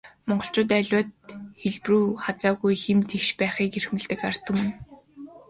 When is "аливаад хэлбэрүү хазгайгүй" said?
0.79-2.73